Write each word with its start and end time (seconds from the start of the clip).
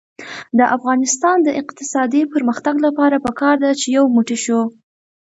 د 0.57 0.59
افغانستان 0.77 1.37
د 1.43 1.49
اقتصادي 1.61 2.21
پرمختګ 2.33 2.75
لپاره 2.85 3.23
پکار 3.25 3.55
ده 3.63 3.71
چې 3.79 3.87
یو 3.97 4.03
موټی 4.15 4.37
شو. 4.43 4.61